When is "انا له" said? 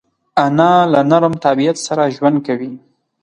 0.45-1.01